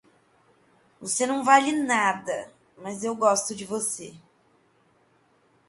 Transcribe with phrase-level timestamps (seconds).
[0.99, 4.15] Você não vale nada, mas eu gosto de você